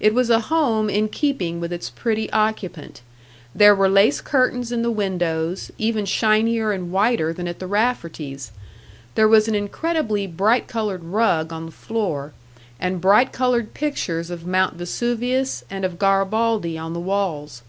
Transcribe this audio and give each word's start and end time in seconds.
It 0.00 0.14
was 0.14 0.30
a 0.30 0.40
tome 0.40 0.88
in 0.88 1.08
keeping 1.08 1.60
with 1.60 1.70
its 1.70 1.90
pretty 1.90 2.32
occupant. 2.32 3.02
There 3.54 3.74
were 3.74 3.90
lace 3.90 4.22
curtains 4.22 4.72
in 4.72 4.80
the 4.80 4.90
windows, 4.90 5.70
even 5.76 6.06
shinier 6.06 6.72
and 6.72 6.90
whiter 6.90 7.30
than 7.34 7.46
at 7.46 7.58
the 7.58 7.66
Rafferties; 7.66 8.52
there 9.16 9.28
was 9.28 9.48
an 9.48 9.54
incredibly 9.54 10.26
bright 10.26 10.66
coloured 10.66 11.04
rug 11.04 11.52
on 11.52 11.66
the 11.66 11.72
floor, 11.72 12.32
and 12.80 13.02
bright 13.02 13.32
coloured 13.32 13.74
pictures 13.74 14.30
of 14.30 14.46
Mount 14.46 14.76
Vesuvius 14.76 15.62
and 15.68 15.84
of 15.84 15.98
Garibaldi 15.98 16.78
on 16.78 16.94
the 16.94 16.98
walls. 17.00 17.60